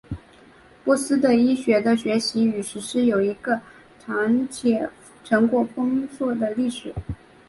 [0.83, 3.61] 波斯的医学的学习与实施有一个
[3.99, 4.89] 长且
[5.23, 6.91] 成果丰硕的历史。